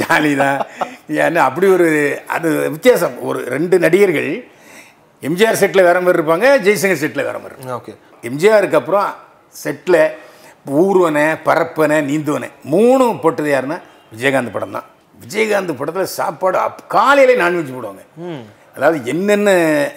ஜாலி 0.00 0.32
தான். 0.42 0.60
ஏன்னா 1.24 1.42
அப்படி 1.48 1.66
ஒரு 1.76 1.88
அது 2.36 2.48
வித்தியாசம். 2.74 3.16
ஒரு 3.28 3.40
ரெண்டு 3.54 3.76
நடிகர்கள் 3.84 4.30
எம்ஜிஆர் 5.28 5.60
செட்டில் 5.60 5.86
வேற 5.88 5.98
மாதிரி 6.00 6.18
இருப்பாங்க 6.18 6.48
ஜெய்சங்கர் 6.66 7.02
செட்டில் 7.02 7.28
வேற 7.28 7.38
மாதிரி. 7.44 7.56
ஓகே. 7.76 7.92
எம்ஜிஆருக்கு 8.28 8.78
அப்புறம் 8.80 9.08
செட்டில் 9.62 10.00
ஊர்வனை 10.82 11.26
பரப்பனை 11.48 11.98
நீந்துவனை 12.10 12.48
மூணும் 12.72 13.20
போட்டது 13.24 13.50
யாருன்னா 13.54 13.78
விஜயகாந்த் 14.14 14.54
படம் 14.56 14.76
தான். 14.76 14.86
விஜயகாந்த் 15.22 15.78
படத்தில் 15.80 16.14
சாப்பாடு 16.18 16.58
அப் 16.66 16.82
காலையிலே 16.96 17.34
நான்வெஜ் 17.42 17.74
போடுவாங்க. 17.76 18.04
அதாவது 18.76 18.98
என்னென்ன 19.12 19.50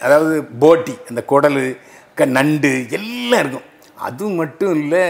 அதாவது 0.05 0.36
போட்டி 0.63 0.96
அந்த 1.10 1.22
குடல் 1.31 1.60
க 2.20 2.25
நண்டு 2.38 2.72
எல்லாம் 2.98 3.41
இருக்கும். 3.43 3.67
அது 4.01 4.25
மட்டும் 4.38 4.75
இல்லை 4.75 5.05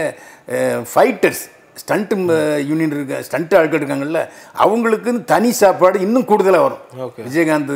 ஃபைட்டர்ஸ் 0.92 1.42
ஸ்டண்ட் 1.76 2.10
யூனியன் 2.68 2.92
இருக்க 2.92 3.22
ஸ்டண்ட் 3.22 3.54
ஆட்கள் 3.54 3.80
இருக்காங்கல்ல 3.80 4.20
அவங்களுக்குன்னு 4.58 5.24
தனி 5.24 5.50
சாப்பாடு 5.52 6.00
இன்னும் 6.00 6.24
கூடுதலாக 6.24 6.64
வரும். 6.64 6.82
விஜயகாந்த் 7.26 7.72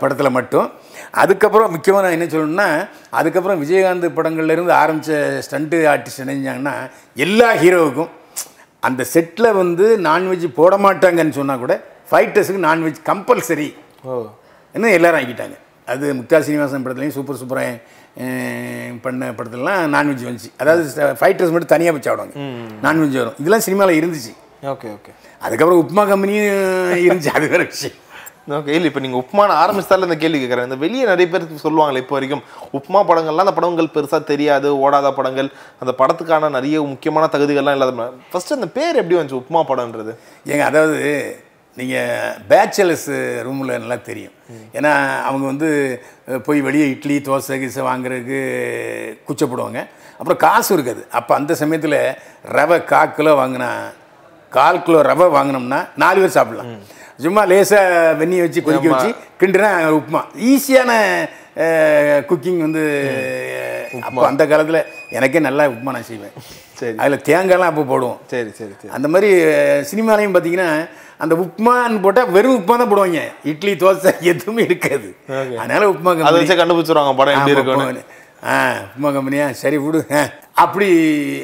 படத்தில் 0.00 0.30
மட்டும். 0.30 0.66
அதுக்கப்புறம் 1.14 1.72
முக்கியமாக 1.72 2.02
நான் 2.04 2.16
என்ன 2.16 2.26
சொல்லணும்னா 2.26 2.68
அதுக்கப்புறம் 3.10 3.62
விஜயகாந்த் 3.62 4.16
படங்கள்ல 4.16 4.52
இருந்து 4.52 4.72
ஆரம்பித்த 4.72 5.14
ஸ்டண்ட்டு 5.46 5.78
ஆர்டிஸ்ட் 5.92 6.22
என்ன 6.24 6.34
செஞ்சாங்கன்னா 6.34 6.74
எல்லா 7.18 7.54
ஹீரோவுக்கும் 7.54 8.10
அந்த 8.82 9.02
செட்டில் 9.14 9.52
வந்து 9.52 9.86
நான்வெஜ் 10.00 10.46
போட 10.54 10.76
மாட்டாங்கன்னு 10.78 11.30
சொன்னால் 11.30 11.58
கூட 11.58 11.74
ஃபைட்டர்ஸுக்கு 12.10 12.66
நான்வெஜ் 12.66 13.00
கம்பல்சரி 13.06 13.70
ஓ. 14.04 14.14
இன்னும் 14.74 14.90
எல்லாரும் 14.90 15.20
ஆக்கிட்டாங்க. 15.20 15.56
அது 15.94 16.06
முக்தா 16.18 16.40
சீனிவாசன் 16.48 16.84
படத்துலையும் 16.84 17.16
சூப்பர் 17.18 17.40
சூப்பராக 17.40 17.72
பண்ண 19.04 19.30
படத்துலலாம் 19.38 19.82
நான்வெஜ் 19.96 20.28
வந்துச்சு. 20.28 20.50
அதாவது 20.60 21.16
ஃபைட்டர்ஸ் 21.22 21.52
மட்டும் 21.54 21.72
தனியாக 21.74 21.96
வச்சு 21.96 22.12
ஆடுவாங்க 22.12 22.34
நான்வெஜ் 22.86 23.18
வரும். 23.22 23.38
இதெல்லாம் 23.42 23.66
சினிமாவில் 23.66 23.98
இருந்துச்சு. 24.00 24.32
Okay 24.74 24.88
okay. 24.96 25.12
அதுக்கப்புறம் 25.46 25.82
உப்மா 25.84 26.02
கம்பெனியும் 26.12 26.48
இருந்துச்சு. 27.06 27.34
அது 27.38 27.52
வேற 27.54 27.64
விஷயம். 27.72 27.98
ஓகே 28.56 28.72
இல்லை 28.76 28.88
இப்போ 28.90 29.00
நீங்கள் 29.04 29.20
உப்மான 29.22 29.54
ஆரம்பிச்சால 29.62 30.06
இந்த 30.06 30.16
கேள்வி 30.22 30.38
கேட்குறேன் 30.42 30.66
இந்த 30.68 30.78
வெளியே 30.84 31.04
நிறைய 31.10 31.26
பேர் 31.32 31.44
சொல்லுவாங்களே 31.64 32.00
இப்போ 32.02 32.14
வரைக்கும் 32.16 32.42
உப்மா 32.78 33.00
படங்கள்லாம் 33.10 33.46
அந்த 33.46 33.54
படங்கள் 33.58 33.92
பெருசாக 33.96 34.22
தெரியாது 34.30 34.68
ஓடாத 34.84 35.10
படங்கள். 35.18 35.48
அந்த 35.82 35.92
படத்துக்கான 36.00 36.50
நிறைய 36.56 36.80
முக்கியமான 36.92 37.28
தகுதிகள்லாம் 37.34 37.76
இல்லாத 37.78 38.06
ஃபர்ஸ்ட் 38.32 38.56
அந்த 38.58 38.68
பேர் 38.78 39.00
எப்படி 39.02 39.18
வந்துச்சு 39.18 39.40
உப்மா 39.42 39.62
படம்ன்றது? 39.70 40.14
ஏங்க 40.52 40.64
அதாவது 40.70 40.98
நீங்கள் 41.78 42.36
பேச்சுலர்ஸ் 42.50 43.10
ரூமில் 43.46 43.72
நல்லா 43.82 43.96
தெரியும். 44.08 44.34
ஏன்னா 44.78 44.92
அவங்க 45.28 45.44
வந்து 45.52 45.68
போய் 46.46 46.60
வெளியே 46.66 46.86
இட்லி 46.94 47.16
தோசை 47.28 47.56
கீசை 47.62 47.82
வாங்குறதுக்கு 47.88 48.40
கூச்சப்படுவாங்க. 49.26 49.80
அப்புறம் 50.18 50.40
காசு 50.46 50.70
இருக்காது. 50.76 51.02
அப்போ 51.18 51.32
அந்த 51.38 51.52
சமயத்தில் 51.62 52.00
ரவை 52.56 52.78
கால் 52.92 53.14
கிலோ 53.18 53.34
வாங்கினா 53.42 53.70
கால் 54.56 54.84
கிலோ 54.86 55.00
ரவை 55.10 55.28
வாங்கினோம்னா 55.36 55.80
நாலு 56.02 56.20
பேர் 56.22 56.36
சாப்பிடலாம். 56.38 56.72
சும்மா 57.24 57.42
லேசாக 57.50 58.14
வெந்நியை 58.20 58.42
வச்சு 58.46 58.60
கொதிக்க 58.66 58.90
வச்சு 58.92 59.10
கிண்டுனா 59.40 59.70
உப்புமா. 59.98 60.22
ஈஸியான 60.50 60.92
குக்கிங் 62.30 62.60
வந்து 62.66 62.82
அப்போ 64.08 64.20
அந்த 64.28 64.42
காலத்தில் 64.50 64.80
எனக்கே 65.18 65.40
நல்லா 65.46 65.64
உப்புமா 65.72 65.94
நான் 65.96 66.08
செய்வேன். 66.10 66.34
சரி. 66.80 66.94
அதில் 67.02 67.24
தேங்காய்லாம் 67.28 67.70
அப்போ 67.72 67.82
போடுவோம். 67.92 68.18
சரி 68.32 68.50
சரி 68.58 68.72
சரி. 68.80 68.92
அந்த 68.96 69.06
மாதிரி 69.14 69.30
சினிமாலையும் 69.90 70.34
பார்த்தீங்கன்னா 70.36 70.68
அந்த 71.24 71.34
உப்புமான்னு 71.44 72.02
போட்டால் 72.04 72.30
வெறும் 72.36 72.56
உப்புமா 72.58 72.76
தான் 72.82 72.90
போடுவாங்க. 72.92 73.22
இட்லி 73.52 73.72
தோசை 73.82 74.12
எதுவுமே 74.32 74.62
இருக்காது. 74.68 75.08
அதனால 75.62 75.90
உப்புமா 75.92 76.12
அதை 76.28 76.36
வச்சு 76.40 76.60
கண்டுபிடிச்சிருவாங்க 76.60 77.14
படம் 77.20 77.36
எப்படி 77.38 77.56
இருக்கும்னு. 77.56 78.04
ஆ 78.52 78.54
உப்புமா 78.86 79.10
கம்பெனியா? 79.16 79.46
சரி 79.62 79.78
விடு. 79.86 80.00
அப்படி 80.64 80.88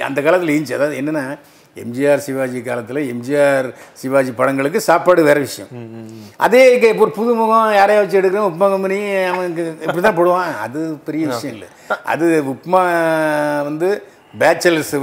அந்த 0.08 0.18
காலத்தில் 0.26 0.52
இருந்துச்சு. 0.54 0.78
அதாவது 0.78 0.98
என்னென்னா 1.02 1.24
எம்ஜிஆர் 1.82 2.24
சிவாஜி 2.26 2.60
காலத்தில் 2.68 3.00
எம்ஜிஆர் 3.12 3.68
சிவாஜி 4.00 4.32
படங்களுக்கு 4.40 4.80
சாப்பாடு 4.88 5.20
வேற 5.28 5.38
விஷயம். 5.46 5.70
அதே 6.46 6.62
இப்போ 6.76 7.04
ஒரு 7.06 7.14
புதுமுகம் 7.18 7.70
யாரையா 7.80 8.00
வச்சு 8.02 8.20
எடுக்கிறோம் 8.20 8.48
உப்புமா 8.50 8.68
கம்பெனி 8.74 8.98
அவனுக்கு 9.30 9.64
இப்படி 9.86 10.04
தான் 10.08 10.18
போடுவான். 10.20 10.52
அது 10.66 10.80
பெரிய 11.08 11.24
விஷயம் 11.32 11.54
இல்லை. 11.56 11.68
அது 12.14 12.26
உப்புமா 12.52 12.82
வந்து 13.70 13.90
பேச்சலர்ஸ் 14.42 14.94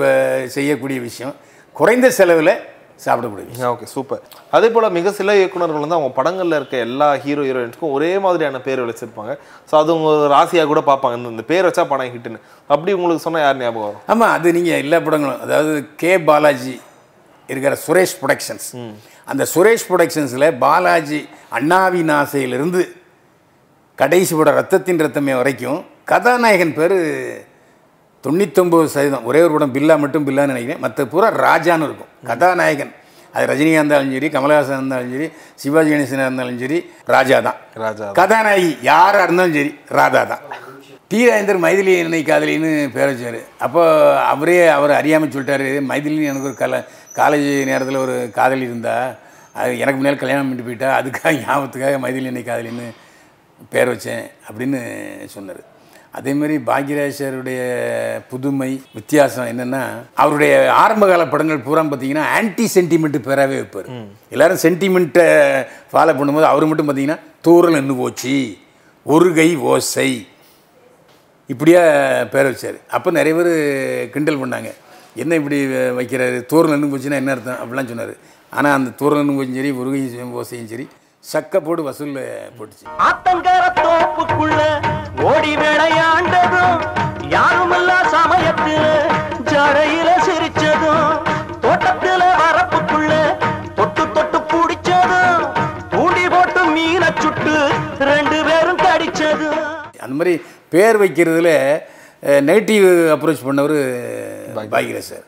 செய்யக்கூடிய 0.57 0.99
விஷயம். 1.09 1.35
குறைந்த 1.79 2.07
செலவில் 2.19 2.55
சாப்பிடக்கூடிய 2.99 3.45
விஷயம் 3.47 3.71
ஓகே 3.71 3.87
சூப்பர் 3.91 4.21
அதே 4.51 4.67
போல 4.69 4.89
மிக 4.91 5.11
சில 5.13 5.35
இயக்குனர்கள் 5.37 5.83
வந்து 5.83 5.97
அவங்க 5.97 6.11
படங்கள்ல 6.17 6.57
இருக்க 6.59 6.75
எல்லா 6.85 7.07
ஹீரோ 7.23 7.43
ஹீரோயின்ஸ்க்கும் 7.47 7.93
ஒரே 7.93 8.11
மாதிரியான 8.19 8.61
பேர் 8.61 8.81
வச்சிருப்பாங்க. 8.83 9.33
ஸோ 9.69 9.77
அது 9.77 9.91
உங்க 9.95 10.09
ராசியா 10.33 10.63
கூட 10.65 10.81
பார்ப்பாங்க. 10.85 11.15
இந்த- 11.31 11.47
பேர் 11.49 11.67
வச்சா 11.67 11.85
படம் 11.87 12.13
ஹிட்னு 12.13 12.39
அப்படி 12.69 12.93
உங்களுக்கு 12.93 13.25
சொன்னா 13.25 13.41
யார் 13.41 13.59
ஞாபகம் 13.59 13.85
வரும்? 13.85 14.03
ஆமாம் 14.11 14.33
அது 14.35 14.53
நீங்கள் 14.53 14.81
எல்லா 14.83 14.99
படங்களும் 15.01 15.41
அதாவது 15.45 15.71
கே. 15.97 16.11
பாலாஜி 16.25 16.75
இருக்கிற 17.49 17.73
சுரேஷ் 17.83 18.17
ப்ரொடக்ஷன்ஸ் 18.19 18.67
அந்த 19.27 19.43
சுரேஷ் 19.51 19.87
ப்ரொடக்ஷன்ஸில் 19.89 20.47
பாலாஜி 20.59 21.21
அண்ணாவின் 21.51 22.13
ஆசையிலிருந்து 22.15 22.81
கடைசி 23.97 24.33
படம் 24.35 24.57
ரத்தத்தின் 24.57 25.01
ரத்தமே 25.01 25.33
வரைக்கும் 25.37 25.79
கதாநாயகன் 26.05 26.73
பேர் 26.73 26.95
தொண்ணூத்தொம்பது 28.25 28.89
சதவீதம். 28.95 29.25
ஒரே 29.29 29.39
ஒரு 29.45 29.53
படம் 29.55 29.73
பில்லா 29.77 29.95
மட்டும் 30.03 30.25
பில்லான்னு 30.27 30.53
நினைக்கிறேன். 30.53 30.81
மற்ற 30.85 31.05
பூரா 31.13 31.29
ராஜான்னு 31.47 31.87
இருக்கும். 31.89 32.11
கதாநாயகன். 32.29 32.93
அது 33.35 33.45
ரஜினிகாந்த் 33.51 33.91
இருந்தாலும் 33.91 34.15
சரி 34.15 34.27
கமலஹாசன் 34.35 34.79
இருந்தாலும் 34.79 35.13
சரி 35.13 35.27
சிவாஜி 35.61 35.89
கணேசனாக 35.93 36.27
இருந்தாலும் 36.29 36.59
சரி 36.63 36.77
ராஜா 37.13 37.37
தான். 37.47 37.57
ராஜா 37.83 38.07
கதாநாயகி 38.19 38.71
யாராக 38.89 39.25
இருந்தாலும் 39.27 39.55
சரி 39.57 39.71
ராதா 39.99 40.21
தான். 40.31 40.43
டி 41.11 41.19
ராஜேந்தர் 41.29 41.63
மைதிலி 41.65 41.93
என்னை 42.03 42.19
காதலின்னு 42.29 42.71
பேர் 42.95 43.09
வச்சார். 43.11 43.39
அப்போ 43.65 43.81
அவரே 44.33 44.57
அவர் 44.77 44.93
அறியாமல் 44.99 45.33
சொல்லிட்டாரு 45.33 45.67
மைதிலின்னு 45.91 46.29
எனக்கு 46.31 46.49
ஒரு 46.51 46.57
கல 46.63 46.79
காலேஜ் 47.19 47.49
நேரத்தில் 47.71 48.03
ஒரு 48.05 48.15
காதலி 48.37 48.65
இருந்தா 48.69 48.95
அது 49.61 49.73
எனக்கு 49.83 49.99
முன்னாடி 49.99 50.17
கல்யாணம் 50.21 50.47
பண்ணிட்டு 50.47 50.67
போயிட்டா 50.69 50.89
அதுக்காக 50.99 51.33
ஞாபகத்துக்காக 51.41 51.97
மைதிலி 52.05 52.31
என்னை 52.31 52.43
காதலின்னு 52.47 52.87
பேர் 53.73 53.91
வச்சேன் 53.93 54.23
அப்படின்னு 54.47 54.79
சொன்னார். 55.35 55.61
அதேமாரி 56.17 56.55
பாக்யராஜருடைய 56.67 57.61
புதுமை 58.31 58.71
வித்தியாசம் 58.97 59.47
என்னென்னா 59.51 59.83
அவருடைய 60.23 60.51
ஆரம்பகால 60.81 61.23
படங்கள் 61.31 61.63
பூரா 61.67 61.83
பார்த்தீங்கன்னா 61.91 62.25
ஆன்டி 62.39 62.65
சென்டிமெண்ட் 62.75 63.17
பேராகவே 63.27 63.57
வைப்பார் 63.61 63.89
எல்லாரும் 64.33 64.61
சென்டிமெண்ட்டை 64.65 65.25
ஃபாலோ 65.93 66.15
பண்ணும்போது 66.19 66.47
அவர் 66.51 66.69
மட்டும் 66.71 66.89
பார்த்தீங்கன்னா 66.89 67.19
தூரல் 67.47 67.77
நின்று 67.77 67.95
போச்சு 68.01 68.35
ஒரு 69.05 69.29
கை 69.39 69.49
ஓசை 69.71 70.09
இப்படியா 71.53 71.81
பேர் 72.33 72.49
வச்சார். 72.49 72.77
அப்போ 72.95 73.09
நிறைய 73.17 73.33
பேர் 73.37 73.53
கிண்டல் 74.13 74.39
பண்ணாங்க. 74.41 74.69
என்ன 75.23 75.35
இப்படி 75.39 75.57
வைக்கிறாரு? 75.97 76.37
தூரல் 76.51 76.73
நின்று 76.73 76.91
போச்சுன்னா 76.93 77.19
என்ன 77.21 77.33
அர்த்தம்? 77.35 77.59
அப்படிலாம் 77.61 77.89
சொன்னார். 77.91 78.13
ஆனால் 78.57 78.75
அந்த 78.77 78.93
தூரல் 78.99 79.21
நின்று 79.21 79.37
போச்சும் 79.39 79.59
சரி 79.61 79.71
ஒரு 79.81 79.89
கை 79.93 80.01
ஓசையும் 80.41 80.71
சரி 80.73 80.85
சக்க 81.31 81.59
போடு 81.67 81.81
வசூலில் 81.89 82.23
போட்டுச்சு. 82.57 82.85
ஆத்தங்கர 83.07 83.65
தோப்புக்குள்ள 83.83 84.61
ஓடி 85.29 85.51
விளையாண்டதும் 85.61 86.79
யாருமில்ல 87.33 87.91
சமயத்துல 88.13 88.85
ஜடையில 89.51 90.09
சிரிச்சதும் 90.27 91.11
தோட்டத்துல 91.63 92.21
வரப்புக்குள்ள 92.41 93.11
தொட்டு 93.77 94.05
தொட்டு 94.15 94.39
குடிச்சதும் 94.53 95.43
தூண்டி 95.93 96.25
போட்டு 96.35 96.63
மீனை 96.75 97.09
சுட்டு 97.23 97.55
ரெண்டு 98.11 98.37
பேரும் 98.49 98.81
கடிச்சதும். 98.85 99.61
அந்த 99.99 100.15
மாதிரி 100.19 100.35
பேர் 100.73 100.99
வைக்கிறதுல 101.03 101.49
நெகட்டிவ் 102.49 102.85
அப்ரோச் 103.15 103.45
பண்ணவர் 103.47 103.77
பாக்யராஜ் 104.73 105.09
சார். 105.09 105.25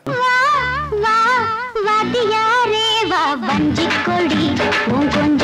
வா 1.04 1.16
வாத்தியாரே 1.86 2.84
வா 3.12 3.22
வஞ்சி 3.46 3.86
கொடி 4.06 4.44
கொஞ்சம் 4.90 5.34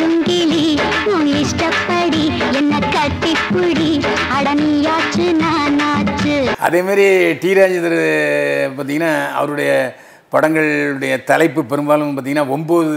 உன் 1.10 1.28
இஷ்டப்படி 1.40 2.24
என்ன 2.58 2.74
கட்டிப்புடி. 2.94 3.88
அடனியாச்சு 4.36 5.26
நானாச்சு. 5.42 6.34
அதேமாரி 6.66 7.06
டி 7.42 7.50
ராஜேந்தர் 7.58 7.98
பார்த்தீங்கன்னா 8.76 9.12
அவருடைய 9.38 9.70
படங்களுடைய 10.34 11.14
தலைப்பு 11.30 11.60
பெரும்பாலும் 11.70 12.12
பார்த்தீங்கன்னா 12.16 12.46
ஒம்பது 12.56 12.92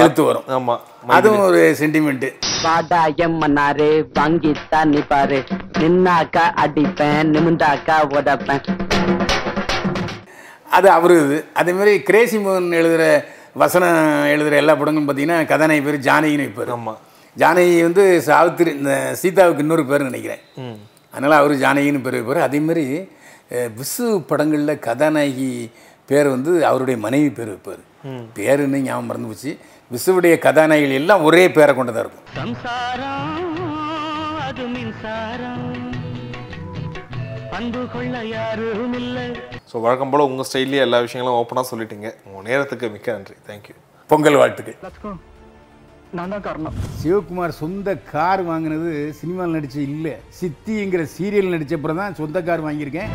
எழுத்து 0.00 0.22
வரும். 0.28 0.46
ஆமா 0.56 0.74
அதுவும் 1.16 1.44
ஒரு 1.48 1.62
சென்டிமெண்ட்டு 1.80 2.28
வாடா 2.64 3.00
எம்மனாரே 3.26 3.90
வாங்கி 4.18 4.52
தண்ணி 4.74 5.02
பாரு 5.12 5.40
நின்னாக்கா 5.80 6.44
அடிப்பேன் 6.64 7.32
நிமிந்தாக்கா 7.34 7.96
உதப்பேன். 8.18 8.64
அது 10.78 10.88
அவரு 10.96 11.14
இது. 11.24 11.36
அதேமாரி 11.60 11.92
கிரேசி 12.08 12.38
மோகன் 12.38 12.78
எழுதுகிற 12.80 13.04
வசனம் 13.62 14.00
எழுதுகிற 14.32 14.56
எல்லா 14.62 14.74
படங்களும் 14.80 15.06
பார்த்தீங்கன்னா 15.08 15.38
கதாநாயகி 15.52 15.86
பேர் 15.86 16.04
ஜானகின்னு 16.08 16.46
வைப்பார். 16.46 16.72
ஆமா. 16.78 16.94
ஜானகி 17.40 17.74
வந்து 17.86 18.04
சாவித்திரி 18.28 18.70
இந்த 18.78 18.92
சீதாவுக்கு 19.20 19.64
இன்னொரு 19.64 19.82
பேர் 19.90 20.08
நினைக்கிறேன். 20.10 20.42
அதனால் 21.14 21.40
அவர் 21.40 21.52
ஜானகின்னு 21.64 22.04
பேர் 22.06 22.16
வைப்பார். 22.18 22.46
அதேமாரி 22.46 22.86
விசு 23.80 24.06
படங்களில் 24.30 24.82
கதாநாயகி 24.86 25.50
பேர் 26.10 26.28
வந்து 26.34 26.52
அவருடைய 26.70 26.96
மனைவி 27.04 27.30
பேர் 27.38 27.52
வைப்பார். 27.52 27.82
பேருன்னு 28.38 28.80
ஞாபகம் 28.86 29.08
மறந்து 29.10 29.30
போச்சு. 29.30 29.52
விசுவுடைய 29.94 30.34
கதாநாயகிகள் 30.46 31.00
எல்லாம் 31.02 31.24
ஒரே 31.28 31.44
பேரை 31.56 31.72
கொண்டதாக 31.78 32.04
இருக்கும். 32.04 32.26
சம்சாரம் 32.40 33.56
அது 34.48 34.66
மின்சாரம். 34.74 35.64
அன்பு 37.58 37.80
கொள்ள 37.94 38.16
யாரும் 38.36 38.94
இல்லை. 39.00 39.26
ஸோ 39.70 39.76
வழக்கம் 39.86 40.12
போல 40.12 40.28
உங்க 40.30 40.44
ஸ்டைல்லேயே 40.50 40.84
எல்லா 40.86 40.98
விஷயங்களும் 41.06 41.38
ஓப்பனா 41.40 41.64
சொல்லிட்டீங்க. 41.72 42.10
உங்க 42.28 42.42
நேரத்துக்கு 42.50 42.94
மிக்க 42.96 43.16
நன்றி. 43.16 43.36
தேங்க்யூ 43.48 43.76
பொங்கல் 44.10 44.40
வாழ்த்துக்கள். 44.42 44.78
நான் 46.16 46.30
தான் 46.32 46.44
காரணம். 46.46 46.76
சிவகுமார் 47.00 47.52
சொந்த 47.62 47.94
கார் 48.12 48.42
வாங்கினது 48.50 48.90
சினிமாவில் 49.18 49.56
நடிச்ச 49.56 49.76
இல்லை. 49.76 50.14
சித்திங்கிற 50.38 51.02
சீரியல் 51.16 51.54
நடிச்சப்பறம் 51.54 52.00
தான் 52.02 52.16
சொந்த 52.20 52.42
கார் 52.42 52.64
வாங்கியிருக்கேன். 52.66 53.10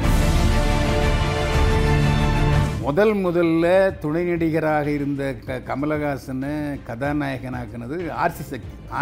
முதல் 2.85 3.13
முதல்ல 3.25 3.65
துணை 4.03 4.23
நடிகராக 4.29 4.87
இருந்த 4.97 5.23
க 5.45 5.59
கமலஹாசனை 5.67 6.53
கதாநாயகனாக்குனது 6.87 7.97
ஆர்சி 8.23 8.43
சக்தி. 8.49 8.73
ஆர் 8.89 9.01